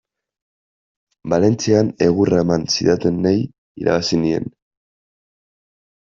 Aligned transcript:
Valentzian 1.33 1.91
egurra 2.05 2.39
eman 2.43 2.65
zidatenei 2.75 3.33
irabazi 3.81 4.19
nien. 4.23 4.49